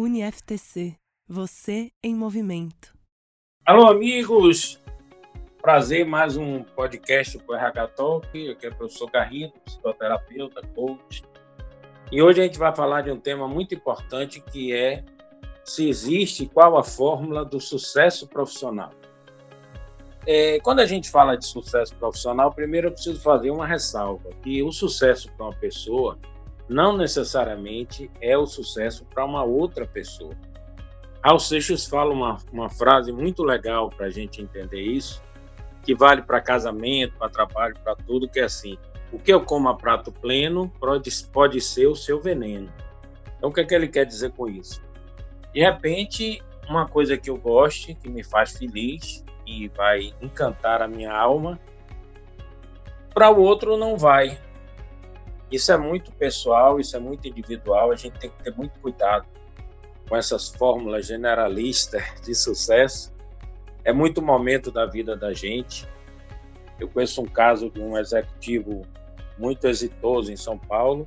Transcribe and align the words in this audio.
UniFTC. 0.00 0.96
Você 1.28 1.92
em 2.02 2.14
movimento. 2.14 2.94
Alô, 3.66 3.86
amigos! 3.86 4.80
Prazer, 5.60 6.06
mais 6.06 6.38
um 6.38 6.62
podcast 6.62 7.38
com 7.40 7.52
o 7.52 7.54
RH 7.54 7.88
Talk. 7.88 8.50
Aqui 8.50 8.66
é 8.66 8.70
o 8.70 8.74
professor 8.74 9.10
Garrido, 9.10 9.52
psicoterapeuta, 9.62 10.66
coach. 10.74 11.22
E 12.10 12.22
hoje 12.22 12.40
a 12.40 12.44
gente 12.44 12.58
vai 12.58 12.74
falar 12.74 13.02
de 13.02 13.10
um 13.10 13.20
tema 13.20 13.46
muito 13.46 13.74
importante 13.74 14.40
que 14.40 14.74
é 14.74 15.04
se 15.64 15.86
existe 15.86 16.46
qual 16.46 16.78
a 16.78 16.82
fórmula 16.82 17.44
do 17.44 17.60
sucesso 17.60 18.26
profissional. 18.26 18.92
É, 20.26 20.58
quando 20.60 20.80
a 20.80 20.86
gente 20.86 21.10
fala 21.10 21.36
de 21.36 21.44
sucesso 21.44 21.94
profissional, 21.96 22.50
primeiro 22.54 22.88
eu 22.88 22.92
preciso 22.92 23.20
fazer 23.20 23.50
uma 23.50 23.66
ressalva, 23.66 24.30
que 24.42 24.62
o 24.62 24.72
sucesso 24.72 25.30
para 25.32 25.44
uma 25.44 25.56
pessoa 25.56 26.18
não 26.70 26.96
necessariamente 26.96 28.08
é 28.20 28.38
o 28.38 28.46
sucesso 28.46 29.04
para 29.04 29.24
uma 29.24 29.42
outra 29.42 29.84
pessoa. 29.84 30.32
Al 31.20 31.40
Seixas 31.40 31.84
fala 31.84 32.14
uma, 32.14 32.38
uma 32.52 32.70
frase 32.70 33.10
muito 33.10 33.42
legal 33.42 33.90
para 33.90 34.06
a 34.06 34.10
gente 34.10 34.40
entender 34.40 34.80
isso, 34.80 35.20
que 35.82 35.96
vale 35.96 36.22
para 36.22 36.40
casamento, 36.40 37.16
para 37.18 37.28
trabalho, 37.28 37.74
para 37.82 37.96
tudo, 37.96 38.28
que 38.28 38.38
é 38.38 38.44
assim: 38.44 38.78
o 39.12 39.18
que 39.18 39.32
eu 39.32 39.44
como 39.44 39.68
a 39.68 39.74
prato 39.74 40.12
pleno 40.12 40.72
pode, 40.78 41.10
pode 41.32 41.60
ser 41.60 41.88
o 41.88 41.96
seu 41.96 42.20
veneno. 42.20 42.72
Então, 43.36 43.50
o 43.50 43.52
que, 43.52 43.62
é 43.62 43.64
que 43.64 43.74
ele 43.74 43.88
quer 43.88 44.06
dizer 44.06 44.30
com 44.30 44.48
isso? 44.48 44.80
De 45.52 45.58
repente, 45.58 46.40
uma 46.68 46.86
coisa 46.86 47.16
que 47.16 47.28
eu 47.28 47.36
goste, 47.36 47.96
que 47.96 48.08
me 48.08 48.22
faz 48.22 48.52
feliz 48.52 49.24
e 49.44 49.66
vai 49.68 50.14
encantar 50.22 50.82
a 50.82 50.86
minha 50.86 51.12
alma, 51.12 51.58
para 53.12 53.28
o 53.28 53.40
outro 53.40 53.76
não 53.76 53.98
vai. 53.98 54.38
Isso 55.50 55.72
é 55.72 55.76
muito 55.76 56.12
pessoal, 56.12 56.78
isso 56.78 56.96
é 56.96 57.00
muito 57.00 57.26
individual, 57.26 57.90
a 57.90 57.96
gente 57.96 58.18
tem 58.18 58.30
que 58.30 58.42
ter 58.42 58.54
muito 58.54 58.78
cuidado 58.80 59.26
com 60.08 60.16
essas 60.16 60.48
fórmulas 60.48 61.06
generalistas 61.06 62.02
de 62.24 62.34
sucesso. 62.34 63.12
É 63.84 63.92
muito 63.92 64.20
momento 64.20 64.70
da 64.70 64.86
vida 64.86 65.16
da 65.16 65.32
gente. 65.32 65.88
Eu 66.78 66.88
conheço 66.88 67.22
um 67.22 67.26
caso 67.26 67.70
de 67.70 67.80
um 67.80 67.96
executivo 67.96 68.82
muito 69.38 69.66
exitoso 69.66 70.30
em 70.30 70.36
São 70.36 70.58
Paulo, 70.58 71.06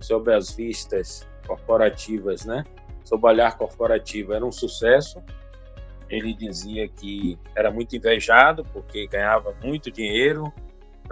sobre 0.00 0.34
as 0.34 0.52
vistas 0.52 1.26
corporativas, 1.46 2.44
né? 2.44 2.64
Sobre 3.04 3.26
o 3.26 3.28
olhar 3.30 3.56
corporativo, 3.56 4.32
era 4.32 4.44
um 4.44 4.52
sucesso. 4.52 5.22
Ele 6.08 6.34
dizia 6.34 6.88
que 6.88 7.38
era 7.56 7.70
muito 7.70 7.96
invejado 7.96 8.64
porque 8.72 9.06
ganhava 9.06 9.54
muito 9.62 9.90
dinheiro, 9.90 10.52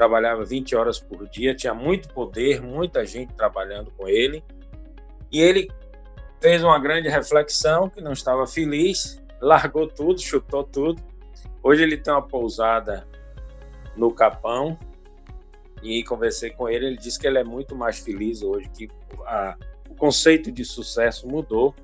trabalhava 0.01 0.47
20 0.47 0.75
horas 0.75 0.99
por 0.99 1.29
dia, 1.29 1.55
tinha 1.55 1.75
muito 1.75 2.09
poder, 2.15 2.63
muita 2.63 3.05
gente 3.05 3.35
trabalhando 3.35 3.91
com 3.91 4.09
ele. 4.09 4.43
E 5.31 5.43
ele 5.43 5.71
fez 6.41 6.65
uma 6.65 6.79
grande 6.79 7.11
reflexão 7.11 7.91
que 7.91 8.01
não 8.01 8.13
estava 8.13 8.47
feliz, 8.47 9.23
largou 9.43 9.87
tudo, 9.87 10.19
chutou 10.19 10.65
tudo. 10.65 11.03
Hoje 11.63 11.83
ele 11.83 11.99
tem 11.99 12.15
uma 12.15 12.27
pousada 12.27 13.07
no 13.95 14.11
Capão 14.11 14.79
e 15.83 16.03
conversei 16.03 16.49
com 16.49 16.67
ele, 16.67 16.87
ele 16.87 16.97
disse 16.97 17.19
que 17.19 17.27
ele 17.27 17.37
é 17.37 17.45
muito 17.45 17.77
mais 17.77 17.99
feliz 17.99 18.41
hoje, 18.41 18.71
que 18.71 18.89
a, 19.27 19.55
o 19.91 19.95
conceito 19.95 20.51
de 20.51 20.65
sucesso 20.65 21.29
mudou. 21.29 21.75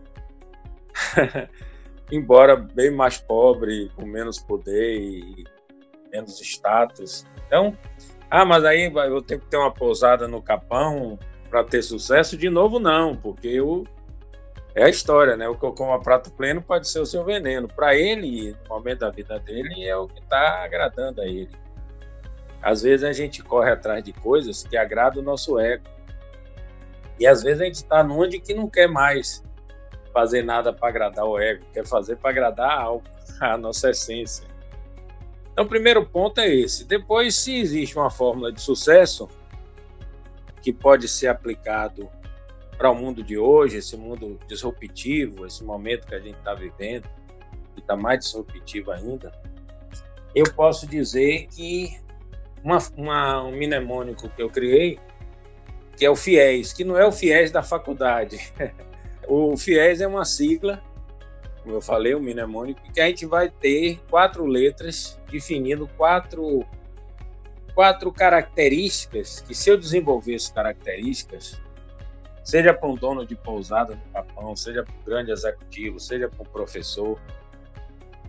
Embora 2.11 2.57
bem 2.57 2.91
mais 2.91 3.19
pobre, 3.19 3.91
com 3.95 4.07
menos 4.07 4.39
poder 4.39 4.99
e 5.03 5.56
menos 6.17 6.41
status. 6.41 7.27
Então, 7.47 7.77
ah, 8.31 8.45
mas 8.45 8.65
aí 8.65 8.93
eu 8.93 9.23
ter 9.23 9.39
que 9.39 9.47
ter 9.47 9.57
uma 9.57 9.73
pousada 9.73 10.27
no 10.27 10.43
Capão 10.43 11.19
para 11.49 11.63
ter 11.63 11.83
sucesso? 11.83 12.37
De 12.37 12.51
novo, 12.51 12.79
não, 12.79 13.15
porque 13.15 13.49
eu, 13.49 13.85
é 14.75 14.85
a 14.85 14.89
história, 14.89 15.37
né? 15.37 15.49
O 15.49 15.55
como 15.55 15.93
a 15.93 16.01
prato 16.01 16.33
pleno 16.33 16.61
pode 16.61 16.89
ser 16.89 17.01
o 17.01 17.07
seu 17.07 17.25
veneno. 17.25 17.69
Para 17.69 17.95
ele, 17.95 18.57
no 18.65 18.69
momento 18.69 19.01
da 19.01 19.11
vida 19.11 19.39
dele, 19.39 19.85
é 19.85 19.97
o 19.97 20.09
que 20.09 20.21
está 20.21 20.65
agradando 20.65 21.21
a 21.21 21.27
ele. 21.27 21.51
Às 22.63 22.83
vezes 22.83 23.05
a 23.05 23.13
gente 23.13 23.43
corre 23.43 23.71
atrás 23.71 24.03
de 24.03 24.13
coisas 24.13 24.65
que 24.65 24.77
agradam 24.77 25.23
o 25.23 25.25
nosso 25.25 25.59
ego. 25.59 25.85
E 27.19 27.27
às 27.27 27.43
vezes 27.43 27.61
a 27.61 27.65
gente 27.65 27.77
está 27.77 28.03
onde 28.03 28.41
que 28.41 28.53
não 28.53 28.69
quer 28.69 28.89
mais 28.89 29.43
fazer 30.13 30.43
nada 30.43 30.73
para 30.73 30.89
agradar 30.89 31.25
o 31.25 31.39
ego, 31.39 31.65
quer 31.73 31.87
fazer 31.87 32.17
para 32.17 32.31
agradar 32.31 32.71
a 32.71 32.83
alma, 32.83 33.05
a 33.41 33.57
nossa 33.57 33.91
essência. 33.91 34.56
Então, 35.57 35.65
o 35.65 35.69
primeiro 35.71 36.05
ponto 36.05 36.39
é 36.39 36.55
esse. 36.55 36.85
Depois, 36.85 37.35
se 37.35 37.57
existe 37.57 37.97
uma 37.97 38.11
fórmula 38.11 38.53
de 38.53 38.61
sucesso 38.61 39.27
que 40.61 40.71
pode 40.71 41.09
ser 41.09 41.29
aplicado 41.29 42.11
para 42.77 42.91
o 42.91 42.95
mundo 42.95 43.25
de 43.25 43.39
hoje, 43.39 43.79
esse 43.79 43.97
mundo 43.97 44.39
disruptivo, 44.47 45.47
esse 45.47 45.65
momento 45.65 46.07
que 46.07 46.15
a 46.15 46.21
gente 46.21 46.37
está 46.37 46.53
vivendo, 46.53 47.09
que 47.73 47.81
está 47.81 47.97
mais 47.97 48.21
disruptivo 48.21 48.91
ainda, 48.91 49.33
eu 50.35 50.45
posso 50.53 50.87
dizer 50.87 51.47
que 51.47 51.99
uma, 52.63 52.77
uma, 52.95 53.43
um 53.43 53.53
mnemônico 53.53 54.29
que 54.29 54.43
eu 54.43 54.51
criei, 54.51 55.01
que 55.97 56.05
é 56.05 56.11
o 56.11 56.17
FIES, 56.17 56.75
que 56.75 56.85
não 56.85 56.99
é 56.99 57.07
o 57.07 57.13
FIES 57.13 57.51
da 57.51 57.63
faculdade. 57.63 58.53
o 59.27 59.57
FIES 59.57 60.03
é 60.03 60.07
uma 60.07 60.27
sigla 60.27 60.83
como 61.67 61.79
eu 61.79 61.83
falei, 61.83 62.15
o 62.15 62.21
mnemônico, 62.21 62.81
que 62.93 63.01
a 63.01 63.09
gente 63.09 63.27
vai 63.27 63.51
ter 63.51 64.01
quatro 64.09 64.47
letras 64.47 65.21
definindo 65.29 65.89
quatro, 65.97 66.65
quatro 67.75 68.13
características 68.13 69.41
que, 69.41 69.53
se 69.53 69.69
eu 69.69 69.77
desenvolver 69.77 70.37
características, 70.55 71.61
seja 72.45 72.73
para 72.73 72.89
um 72.89 72.95
dono 72.95 73.27
de 73.27 73.35
pousada 73.35 73.97
no 73.97 74.13
Capão, 74.13 74.55
seja 74.55 74.85
para 74.85 74.95
um 74.95 75.05
grande 75.05 75.33
executivo, 75.33 75.99
seja 75.99 76.29
para 76.29 76.41
um 76.41 76.47
professor, 76.47 77.21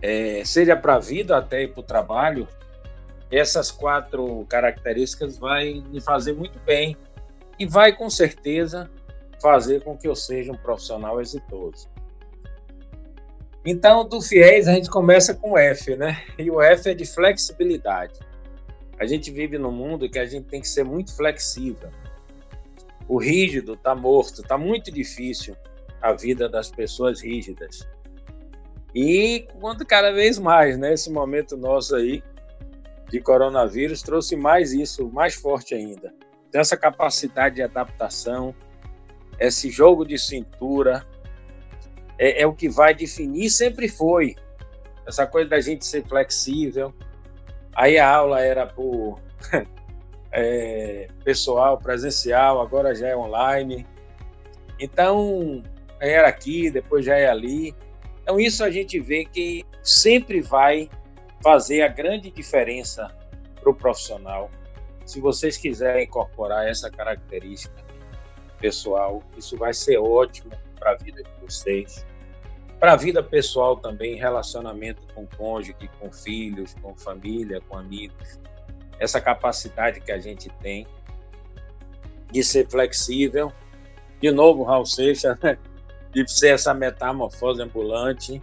é, 0.02 0.44
seja 0.44 0.76
para 0.76 0.96
a 0.96 0.98
vida 0.98 1.36
até 1.36 1.62
e 1.62 1.68
para 1.68 1.78
o 1.78 1.84
trabalho, 1.84 2.48
essas 3.30 3.70
quatro 3.70 4.44
características 4.48 5.38
vai 5.38 5.74
me 5.92 6.00
fazer 6.00 6.32
muito 6.32 6.58
bem 6.66 6.96
e 7.56 7.64
vai 7.64 7.92
com 7.92 8.10
certeza 8.10 8.90
fazer 9.40 9.84
com 9.84 9.96
que 9.96 10.08
eu 10.08 10.16
seja 10.16 10.50
um 10.50 10.56
profissional 10.56 11.20
exitoso. 11.20 11.88
Então, 13.64 14.06
do 14.06 14.20
FIES, 14.20 14.68
a 14.68 14.72
gente 14.72 14.88
começa 14.88 15.34
com 15.34 15.52
o 15.52 15.58
F, 15.58 15.96
né? 15.96 16.22
E 16.38 16.50
o 16.50 16.60
F 16.62 16.90
é 16.90 16.94
de 16.94 17.04
flexibilidade. 17.04 18.18
A 18.98 19.06
gente 19.06 19.30
vive 19.30 19.58
num 19.58 19.72
mundo 19.72 20.08
que 20.08 20.18
a 20.18 20.26
gente 20.26 20.46
tem 20.46 20.60
que 20.60 20.68
ser 20.68 20.84
muito 20.84 21.14
flexível. 21.14 21.90
O 23.08 23.18
rígido 23.18 23.74
está 23.74 23.94
morto, 23.94 24.42
está 24.42 24.58
muito 24.58 24.90
difícil 24.90 25.56
a 26.00 26.12
vida 26.12 26.48
das 26.48 26.70
pessoas 26.70 27.20
rígidas. 27.20 27.86
E 28.94 29.46
quanto 29.60 29.86
cada 29.86 30.12
vez 30.12 30.38
mais, 30.38 30.78
né? 30.78 30.94
Esse 30.94 31.10
momento 31.10 31.56
nosso 31.56 31.94
aí 31.94 32.22
de 33.08 33.20
coronavírus 33.20 34.02
trouxe 34.02 34.36
mais 34.36 34.72
isso, 34.72 35.08
mais 35.10 35.34
forte 35.34 35.74
ainda. 35.74 36.12
Então, 36.48 36.60
essa 36.60 36.76
capacidade 36.76 37.56
de 37.56 37.62
adaptação, 37.62 38.54
esse 39.38 39.70
jogo 39.70 40.04
de 40.04 40.18
cintura, 40.18 41.06
é, 42.18 42.42
é 42.42 42.46
o 42.46 42.52
que 42.52 42.68
vai 42.68 42.94
definir, 42.94 43.48
sempre 43.48 43.88
foi. 43.88 44.34
Essa 45.06 45.26
coisa 45.26 45.48
da 45.48 45.60
gente 45.60 45.86
ser 45.86 46.04
flexível. 46.06 46.92
Aí 47.74 47.96
a 47.96 48.12
aula 48.12 48.40
era 48.40 48.66
por 48.66 49.20
é, 50.32 51.08
pessoal, 51.24 51.78
presencial, 51.78 52.60
agora 52.60 52.94
já 52.94 53.08
é 53.08 53.16
online. 53.16 53.86
Então, 54.78 55.62
era 56.00 56.28
aqui, 56.28 56.70
depois 56.70 57.04
já 57.04 57.16
é 57.16 57.28
ali. 57.28 57.74
Então, 58.22 58.38
isso 58.38 58.62
a 58.62 58.70
gente 58.70 59.00
vê 59.00 59.24
que 59.24 59.64
sempre 59.82 60.40
vai 60.40 60.90
fazer 61.42 61.82
a 61.82 61.88
grande 61.88 62.30
diferença 62.30 63.08
para 63.60 63.70
o 63.70 63.74
profissional. 63.74 64.50
Se 65.06 65.20
vocês 65.20 65.56
quiserem 65.56 66.04
incorporar 66.04 66.68
essa 66.68 66.90
característica 66.90 67.87
pessoal, 68.60 69.22
isso 69.36 69.56
vai 69.56 69.72
ser 69.72 69.98
ótimo 69.98 70.50
para 70.78 70.92
a 70.92 70.96
vida 70.96 71.22
de 71.22 71.30
vocês 71.40 72.06
para 72.78 72.92
a 72.92 72.96
vida 72.96 73.22
pessoal 73.22 73.76
também, 73.76 74.14
relacionamento 74.14 75.02
com 75.14 75.26
cônjuge, 75.26 75.74
com 75.98 76.12
filhos, 76.12 76.74
com 76.80 76.94
família, 76.94 77.60
com 77.68 77.76
amigos. 77.76 78.38
Essa 79.00 79.20
capacidade 79.20 80.00
que 80.00 80.12
a 80.12 80.18
gente 80.18 80.48
tem 80.62 80.86
de 82.30 82.44
ser 82.44 82.68
flexível. 82.68 83.52
De 84.20 84.30
novo, 84.30 84.62
Raul 84.62 84.86
Seixas, 84.86 85.38
né? 85.40 85.58
de 86.12 86.28
ser 86.30 86.54
essa 86.54 86.72
metamorfose 86.72 87.62
ambulante, 87.62 88.40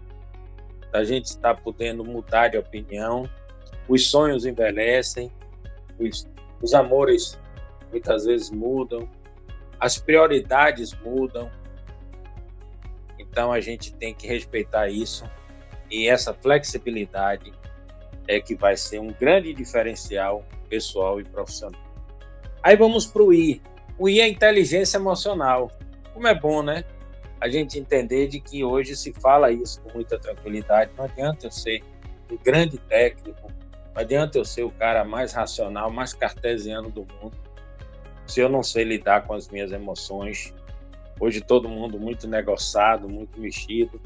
a 0.94 1.04
gente 1.04 1.26
está 1.26 1.54
podendo 1.54 2.04
mudar 2.04 2.50
de 2.50 2.58
opinião. 2.58 3.30
Os 3.88 4.08
sonhos 4.08 4.46
envelhecem, 4.46 5.32
os, 6.00 6.28
os 6.62 6.74
amores 6.74 7.40
muitas 7.90 8.26
vezes 8.26 8.50
mudam, 8.52 9.08
as 9.86 9.98
prioridades 9.98 10.94
mudam, 11.04 11.50
então 13.20 13.52
a 13.52 13.60
gente 13.60 13.94
tem 13.94 14.14
que 14.14 14.26
respeitar 14.28 14.90
isso 14.90 15.30
e 15.92 16.08
essa 16.08 16.34
flexibilidade 16.34 17.54
é 18.28 18.40
que 18.40 18.56
vai 18.56 18.76
ser 18.76 19.00
um 19.00 19.14
grande 19.14 19.54
diferencial 19.54 20.44
pessoal 20.68 21.22
e 21.22 21.24
profissional. 21.24 21.80
Aí 22.64 22.76
vamos 22.76 23.06
para 23.06 23.22
o 23.22 23.32
I. 23.32 23.62
O 24.00 24.10
I 24.10 24.22
é 24.22 24.28
inteligência 24.28 24.98
emocional. 24.98 25.72
Como 26.14 26.28
é 26.28 26.34
bom, 26.34 26.64
né? 26.64 26.84
a 27.40 27.48
gente 27.48 27.78
entender 27.78 28.28
de 28.28 28.40
que 28.40 28.64
hoje 28.64 28.96
se 28.96 29.14
fala 29.14 29.52
isso 29.52 29.80
com 29.82 29.92
muita 29.94 30.18
tranquilidade. 30.18 30.92
Não 30.98 31.06
adianta 31.06 31.46
eu 31.46 31.52
ser 31.52 31.84
um 32.32 32.38
grande 32.38 32.80
técnico, 32.80 33.52
não 33.94 34.02
adianta 34.02 34.38
eu 34.38 34.46
ser 34.46 34.64
o 34.64 34.72
cara 34.72 35.04
mais 35.04 35.32
racional, 35.32 35.92
mais 35.92 36.12
cartesiano 36.12 36.90
do 36.90 37.02
mundo, 37.02 37.38
se 38.28 38.40
eu 38.40 38.50
não 38.50 38.64
sei 38.64 38.84
lidar 38.84 39.26
com 39.26 39.34
as 39.34 39.48
minhas 39.50 39.72
emoções. 39.72 40.54
Hoje 41.20 41.42
todo 41.42 41.70
mundo 41.70 42.00
muito 42.00 42.28
negociado, 42.28 43.08
muito 43.08 43.40
mexido. 43.40 44.00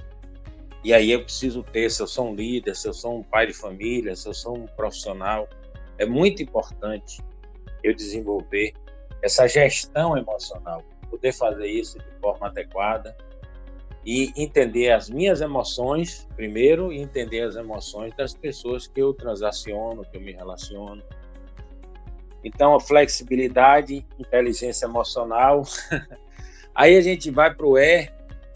E 0.83 0.94
aí 0.94 1.12
eu 1.12 1.24
preciso 1.24 1.63
ter, 1.63 1.89
se 1.89 2.01
eu 2.01 2.07
sou 2.07 2.30
um 2.30 2.36
líder, 2.36 2.75
se 2.75 2.88
eu 2.88 2.94
sou 2.94 3.19
um 3.19 3.24
pai 3.24 3.48
de 3.48 3.54
família, 3.54 4.16
se 4.16 4.27
eu 4.27 4.33
sou 4.33 4.57
um 4.57 4.66
profissional, 4.66 5.48
é 5.98 6.06
muito 6.06 6.42
importante 6.42 7.21
eu 7.83 7.94
desenvolver 7.94 8.74
essa 9.21 9.48
gestão 9.48 10.18
emocional, 10.18 10.83
poder 11.10 11.33
fazer 11.33 11.68
isso 11.68 11.98
de 11.98 12.12
forma 12.22 12.48
adequada 12.48 13.15
e 14.06 14.31
entender 14.36 14.92
as 14.92 15.10
minhas 15.10 15.42
emoções 15.42 16.27
primeiro 16.36 16.94
e 16.94 17.00
entender 17.00 17.42
as 17.42 17.56
emoções 17.56 18.15
das 18.15 18.33
pessoas 18.33 18.88
que 18.88 19.01
eu 19.01 19.13
transaciono, 19.13 20.06
que 20.06 20.18
eu 20.18 20.22
me 20.22 20.31
relaciono. 20.31 21.04
Então, 22.44 22.75
a 22.75 22.80
flexibilidade, 22.80 24.06
inteligência 24.18 24.86
emocional. 24.86 25.63
Aí 26.74 26.97
a 26.97 27.01
gente 27.01 27.30
vai 27.30 27.53
para 27.53 27.65
o 27.65 27.77
E, 27.77 28.09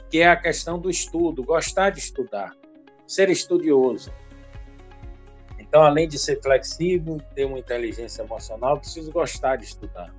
que 0.09 0.19
é 0.19 0.27
a 0.27 0.35
questão 0.35 0.79
do 0.79 0.89
estudo, 0.89 1.43
gostar 1.43 1.89
de 1.89 1.99
estudar, 1.99 2.55
ser 3.05 3.29
estudioso. 3.29 4.13
Então, 5.59 5.81
além 5.81 6.07
de 6.07 6.19
ser 6.19 6.39
flexível, 6.41 7.19
ter 7.33 7.45
uma 7.45 7.57
inteligência 7.57 8.21
emocional, 8.21 8.79
preciso 8.79 9.11
gostar 9.11 9.55
de 9.55 9.65
estudar. 9.65 10.13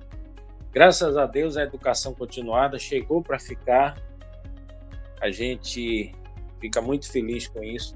Graças 0.75 1.15
a 1.15 1.25
Deus, 1.25 1.55
a 1.55 1.63
educação 1.63 2.13
continuada 2.13 2.77
chegou 2.77 3.23
para 3.23 3.39
ficar. 3.39 3.97
A 5.21 5.31
gente 5.31 6.13
fica 6.59 6.81
muito 6.81 7.09
feliz 7.09 7.47
com 7.47 7.63
isso. 7.63 7.95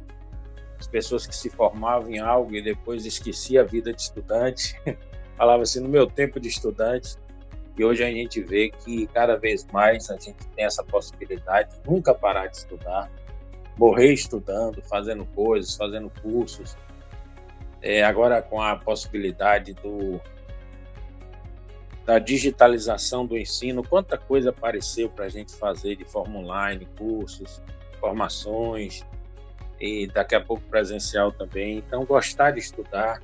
As 0.80 0.88
pessoas 0.88 1.28
que 1.28 1.36
se 1.36 1.50
formavam 1.50 2.10
em 2.10 2.20
algo 2.20 2.56
e 2.56 2.62
depois 2.62 3.06
esqueciam 3.06 3.62
a 3.62 3.68
vida 3.68 3.92
de 3.92 4.02
estudante, 4.02 4.80
falavam 5.40 5.62
assim, 5.62 5.80
no 5.80 5.88
meu 5.88 6.06
tempo 6.06 6.38
de 6.38 6.50
estudante. 6.50 7.16
E 7.78 7.86
hoje 7.86 8.04
a 8.04 8.12
gente 8.12 8.42
vê 8.42 8.70
que 8.70 9.08
cada 9.08 9.38
vez 9.38 9.66
mais 9.72 10.10
a 10.10 10.18
gente 10.18 10.46
tem 10.54 10.66
essa 10.66 10.84
possibilidade 10.84 11.70
de 11.72 11.90
nunca 11.90 12.14
parar 12.14 12.48
de 12.48 12.58
estudar, 12.58 13.10
morrer 13.78 14.12
estudando, 14.12 14.82
fazendo 14.82 15.26
coisas, 15.28 15.78
fazendo 15.78 16.12
cursos, 16.22 16.78
é, 17.82 18.04
agora 18.04 18.42
com 18.42 18.62
a 18.62 18.76
possibilidade 18.76 19.74
do, 19.76 20.20
da 22.06 22.20
digitalização 22.20 23.26
do 23.26 23.38
ensino, 23.38 23.82
quanta 23.82 24.18
coisa 24.18 24.50
apareceu 24.50 25.10
para 25.10 25.24
a 25.24 25.30
gente 25.30 25.56
fazer 25.56 25.96
de 25.96 26.04
forma 26.04 26.38
online, 26.38 26.86
cursos, 26.98 27.62
formações, 28.02 29.06
e 29.80 30.06
daqui 30.08 30.36
a 30.36 30.42
pouco 30.42 30.64
presencial 30.64 31.32
também. 31.32 31.78
Então, 31.78 32.04
gostar 32.04 32.52
de 32.52 32.60
estudar 32.60 33.22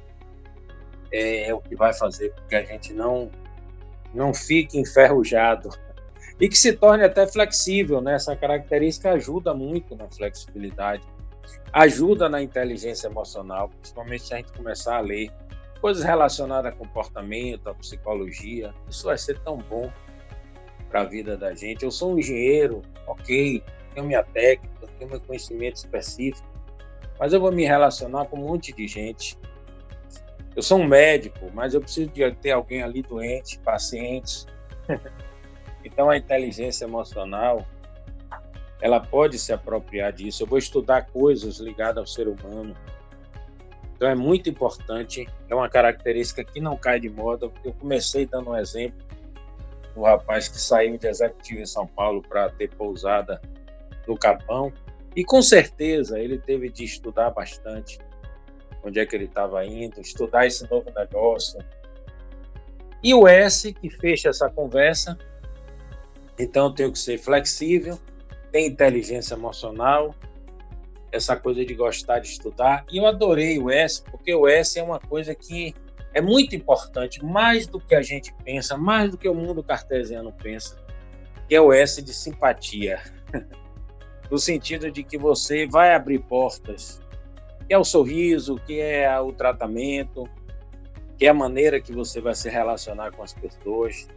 é, 1.16 1.50
é 1.50 1.54
o 1.54 1.60
que 1.60 1.76
vai 1.76 1.94
fazer 1.94 2.30
com 2.30 2.42
que 2.48 2.56
a 2.56 2.64
gente 2.64 2.94
não, 2.94 3.30
não 4.14 4.34
fique 4.34 4.80
enferrujado 4.80 5.70
e 6.40 6.50
que 6.50 6.58
se 6.58 6.74
torne 6.74 7.04
até 7.04 7.26
flexível. 7.28 8.02
Né? 8.02 8.16
Essa 8.16 8.36
característica 8.36 9.12
ajuda 9.12 9.54
muito 9.54 9.96
na 9.96 10.08
flexibilidade 10.10 11.04
ajuda 11.76 12.30
na 12.30 12.42
inteligência 12.42 13.08
emocional, 13.08 13.68
principalmente 13.68 14.24
se 14.24 14.34
a 14.34 14.38
gente 14.38 14.54
começar 14.54 14.96
a 14.96 15.02
ler 15.02 15.30
coisas 15.82 16.06
relacionadas 16.06 16.72
a 16.72 16.76
comportamento, 16.76 17.68
a 17.70 17.74
psicologia. 17.76 18.74
Isso 18.90 19.06
vai 19.06 19.18
ser 19.18 19.38
tão 19.40 19.58
bom 19.58 19.92
para 20.90 21.02
a 21.02 21.04
vida 21.04 21.36
da 21.36 21.54
gente. 21.54 21.84
Eu 21.84 21.92
sou 21.92 22.14
um 22.14 22.20
engenheiro, 22.20 22.82
ok, 23.06 23.62
tenho 23.94 24.08
minha 24.08 24.24
técnica, 24.24 24.88
tenho 24.98 25.12
meu 25.12 25.20
conhecimento 25.20 25.76
específico, 25.76 26.48
mas 27.20 27.34
eu 27.34 27.42
vou 27.42 27.52
me 27.52 27.66
relacionar 27.66 28.26
com 28.28 28.38
um 28.38 28.48
monte 28.48 28.72
de 28.72 28.88
gente. 28.88 29.38
Eu 30.56 30.62
sou 30.62 30.80
um 30.80 30.86
médico, 30.86 31.52
mas 31.54 31.74
eu 31.74 31.82
preciso 31.82 32.10
de 32.10 32.32
ter 32.36 32.52
alguém 32.52 32.82
ali 32.82 33.02
doente, 33.02 33.60
pacientes. 33.60 34.48
então 35.84 36.10
a 36.10 36.18
inteligência 36.18 36.86
emocional 36.86 37.66
ela 38.82 39.00
pode 39.00 39.38
se 39.38 39.52
apropriar 39.52 40.14
disso. 40.14 40.44
Eu 40.44 40.48
vou 40.48 40.58
estudar 40.58 41.08
coisas 41.08 41.58
ligadas 41.58 41.98
ao 41.98 42.08
ser 42.08 42.28
humano. 42.28 42.76
Então 43.96 44.08
é 44.08 44.16
muito 44.16 44.50
importante, 44.50 45.28
é 45.50 45.56
uma 45.56 45.70
característica 45.70 46.44
que 46.44 46.60
não 46.60 46.78
cai 46.78 47.00
de 47.00 47.10
moda. 47.10 47.52
Eu 47.64 47.74
comecei 47.74 48.26
dando 48.26 48.52
um 48.52 48.58
exemplo 48.58 49.06
do 49.94 50.04
rapaz 50.04 50.48
que 50.48 50.60
saiu 50.60 50.98
de 50.98 51.08
executivo 51.08 51.62
em 51.62 51.66
São 51.66 51.88
Paulo 51.88 52.22
para 52.22 52.50
ter 52.50 52.70
pousada 52.76 53.42
no 54.06 54.18
Capão, 54.18 54.72
e 55.16 55.24
com 55.24 55.42
certeza 55.42 56.20
ele 56.20 56.38
teve 56.38 56.70
de 56.70 56.84
estudar 56.84 57.32
bastante 57.32 57.98
onde 58.86 59.00
é 59.00 59.06
que 59.06 59.16
ele 59.16 59.26
estava 59.26 59.66
indo, 59.66 60.00
estudar 60.00 60.46
esse 60.46 60.70
novo 60.70 60.92
negócio. 60.96 61.60
E 63.04 63.14
o 63.14 63.28
S 63.28 63.74
que 63.74 63.90
fecha 63.90 64.30
essa 64.30 64.50
conversa, 64.50 65.18
então 66.38 66.68
eu 66.68 66.72
tenho 66.72 66.92
que 66.92 67.00
ser 67.00 67.18
flexível, 67.18 68.00
tem 68.52 68.68
inteligência 68.68 69.34
emocional, 69.34 70.14
essa 71.12 71.36
coisa 71.36 71.66
de 71.66 71.74
gostar 71.74 72.20
de 72.20 72.28
estudar. 72.28 72.86
E 72.92 72.98
eu 72.98 73.06
adorei 73.06 73.58
o 73.58 73.70
S, 73.72 74.04
porque 74.04 74.34
o 74.34 74.48
S 74.48 74.78
é 74.78 74.84
uma 74.84 75.00
coisa 75.00 75.34
que 75.34 75.74
é 76.14 76.22
muito 76.22 76.56
importante, 76.56 77.24
mais 77.24 77.68
do 77.68 77.80
que 77.80 77.96
a 77.96 78.02
gente 78.02 78.34
pensa, 78.44 78.78
mais 78.78 79.12
do 79.12 79.18
que 79.18 79.28
o 79.28 79.34
mundo 79.34 79.64
cartesiano 79.64 80.32
pensa, 80.32 80.78
que 81.48 81.56
é 81.56 81.62
o 81.62 81.74
S 81.74 82.02
de 82.02 82.14
simpatia. 82.14 83.02
no 84.30 84.38
sentido 84.38 84.92
de 84.92 85.04
que 85.04 85.18
você 85.18 85.68
vai 85.68 85.94
abrir 85.94 86.20
portas, 86.20 87.02
que 87.68 87.74
é 87.74 87.78
o 87.78 87.84
sorriso, 87.84 88.56
que 88.56 88.80
é 88.80 89.20
o 89.20 89.32
tratamento, 89.32 90.30
que 91.18 91.26
é 91.26 91.30
a 91.30 91.34
maneira 91.34 91.80
que 91.80 91.92
você 91.92 92.22
vai 92.22 92.36
se 92.36 92.50
relacionar 92.50 93.12
com 93.12 93.24
as 93.24 93.34
pessoas, 93.34 94.08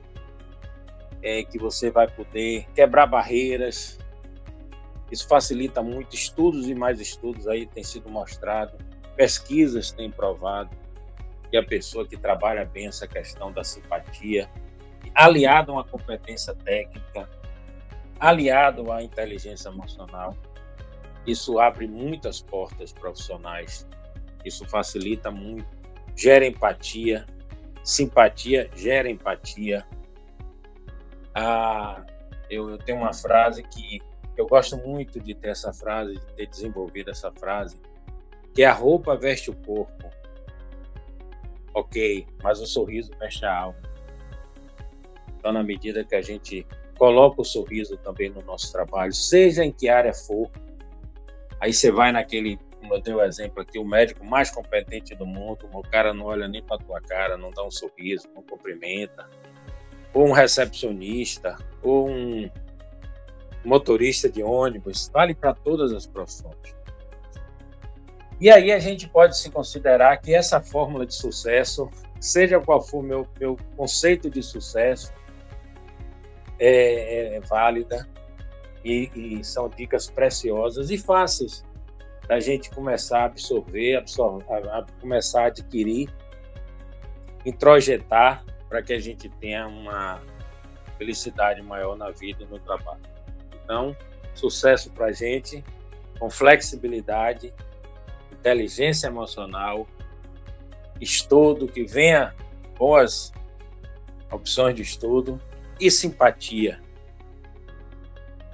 é 1.22 1.42
que 1.42 1.58
você 1.58 1.90
vai 1.90 2.08
poder 2.08 2.66
quebrar 2.74 3.06
barreiras, 3.06 3.98
isso 5.10 5.26
facilita 5.26 5.82
muito 5.82 6.14
estudos 6.14 6.68
e 6.68 6.74
mais 6.74 7.00
estudos 7.00 7.48
aí 7.48 7.66
têm 7.66 7.82
sido 7.82 8.08
mostrado, 8.08 8.76
pesquisas 9.16 9.90
têm 9.90 10.10
provado 10.10 10.70
que 11.50 11.56
a 11.56 11.64
pessoa 11.64 12.06
que 12.06 12.16
trabalha 12.16 12.64
bem 12.64 12.88
essa 12.88 13.08
questão 13.08 13.50
da 13.50 13.64
simpatia, 13.64 14.50
aliado 15.14 15.72
a 15.72 15.76
uma 15.76 15.84
competência 15.84 16.54
técnica, 16.54 17.28
aliado 18.20 18.92
à 18.92 19.02
inteligência 19.02 19.70
emocional, 19.70 20.36
isso 21.30 21.58
abre 21.58 21.86
muitas 21.86 22.40
portas 22.40 22.92
profissionais. 22.92 23.86
Isso 24.44 24.64
facilita 24.66 25.30
muito, 25.30 25.66
gera 26.16 26.46
empatia, 26.46 27.26
simpatia 27.84 28.70
gera 28.74 29.10
empatia. 29.10 29.86
Ah, 31.34 32.02
eu, 32.48 32.70
eu 32.70 32.78
tenho 32.78 32.98
uma 32.98 33.12
frase 33.12 33.62
que 33.62 34.00
eu 34.36 34.46
gosto 34.46 34.76
muito 34.78 35.20
de 35.20 35.34
ter 35.34 35.48
essa 35.48 35.72
frase, 35.72 36.14
de 36.14 36.26
ter 36.34 36.46
desenvolvido 36.46 37.10
essa 37.10 37.30
frase, 37.32 37.78
que 38.54 38.64
a 38.64 38.72
roupa 38.72 39.16
veste 39.16 39.50
o 39.50 39.56
corpo. 39.56 40.10
Ok, 41.74 42.26
mas 42.42 42.60
o 42.60 42.66
sorriso 42.66 43.12
veste 43.18 43.44
a 43.44 43.54
alma. 43.54 43.78
Então, 45.36 45.52
na 45.52 45.62
medida 45.62 46.04
que 46.04 46.14
a 46.14 46.22
gente 46.22 46.66
coloca 46.98 47.42
o 47.42 47.44
sorriso 47.44 47.96
também 47.98 48.30
no 48.30 48.42
nosso 48.42 48.72
trabalho, 48.72 49.12
seja 49.12 49.64
em 49.64 49.70
que 49.70 49.88
área 49.88 50.12
for, 50.12 50.50
aí 51.60 51.72
você 51.72 51.90
vai 51.90 52.12
naquele, 52.12 52.58
como 52.80 52.94
eu 52.94 53.00
dei 53.00 53.14
o 53.14 53.22
exemplo 53.22 53.62
aqui, 53.62 53.78
o 53.78 53.84
médico 53.84 54.24
mais 54.24 54.50
competente 54.50 55.14
do 55.14 55.26
mundo, 55.26 55.68
o 55.72 55.82
cara 55.82 56.14
não 56.14 56.26
olha 56.26 56.48
nem 56.48 56.62
para 56.62 56.78
tua 56.78 57.00
cara, 57.00 57.36
não 57.36 57.50
dá 57.50 57.64
um 57.64 57.70
sorriso, 57.70 58.28
não 58.34 58.42
cumprimenta, 58.42 59.28
ou 60.12 60.26
um 60.28 60.32
recepcionista, 60.32 61.56
ou 61.82 62.08
um 62.08 62.50
motorista 63.64 64.28
de 64.28 64.42
ônibus, 64.42 65.10
vale 65.12 65.34
para 65.34 65.54
todas 65.54 65.92
as 65.92 66.06
profissões. 66.06 66.76
E 68.40 68.48
aí 68.50 68.70
a 68.70 68.78
gente 68.78 69.08
pode 69.08 69.36
se 69.36 69.50
considerar 69.50 70.16
que 70.18 70.32
essa 70.32 70.60
fórmula 70.60 71.04
de 71.04 71.14
sucesso, 71.14 71.90
seja 72.20 72.60
qual 72.60 72.80
for 72.80 73.02
meu 73.02 73.26
meu 73.40 73.56
conceito 73.76 74.30
de 74.30 74.42
sucesso, 74.42 75.12
é, 76.58 77.36
é 77.36 77.40
válida 77.40 78.08
e, 78.88 79.10
e, 79.14 79.44
são 79.44 79.68
dicas 79.68 80.08
preciosas 80.08 80.90
e 80.90 80.96
fáceis 80.96 81.64
da 82.26 82.40
gente 82.40 82.70
começar 82.70 83.20
a 83.20 83.24
absorver, 83.26 83.96
absorver 83.96 84.44
a, 84.50 84.78
a 84.78 84.86
começar 85.00 85.44
a 85.44 85.46
adquirir, 85.46 86.08
introjetar 87.44 88.44
para 88.68 88.82
que 88.82 88.92
a 88.92 88.98
gente 88.98 89.28
tenha 89.28 89.66
uma 89.66 90.20
felicidade 90.98 91.62
maior 91.62 91.96
na 91.96 92.10
vida 92.10 92.42
e 92.42 92.46
no 92.46 92.58
trabalho. 92.58 93.00
Então, 93.64 93.96
sucesso 94.34 94.90
para 94.90 95.06
a 95.06 95.12
gente, 95.12 95.64
com 96.18 96.28
flexibilidade, 96.28 97.52
inteligência 98.32 99.06
emocional, 99.06 99.86
estudo, 101.00 101.66
que 101.66 101.84
venha 101.84 102.34
boas 102.78 103.32
opções 104.30 104.74
de 104.74 104.82
estudo 104.82 105.40
e 105.80 105.90
simpatia. 105.90 106.80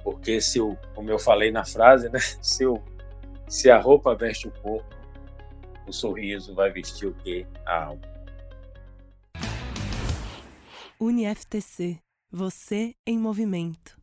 Porque 0.05 0.39
se 0.39 0.61
o, 0.61 0.77
como 0.93 1.09
eu 1.09 1.17
falei 1.17 1.51
na 1.51 1.65
frase, 1.65 2.09
né? 2.09 2.19
Se, 2.39 2.63
o, 2.63 2.79
se 3.49 3.71
a 3.71 3.79
roupa 3.79 4.15
veste 4.15 4.47
o 4.47 4.51
corpo, 4.61 4.95
o 5.87 5.91
sorriso 5.91 6.53
vai 6.53 6.71
vestir 6.71 7.07
o 7.07 7.13
quê? 7.15 7.47
A 7.65 7.85
alma. 7.85 8.01
UniFTC. 10.99 11.99
Você 12.31 12.93
em 13.05 13.17
movimento. 13.17 13.99